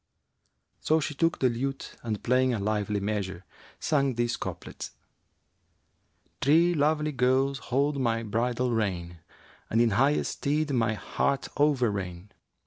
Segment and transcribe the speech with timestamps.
[0.79, 3.45] '[FN#366] So she took the lute and playing a lively measure,
[3.79, 4.93] sang these couplets,
[6.41, 12.31] 'Three lovely girls hold my bridle rein * And in highest stead my heart overreign.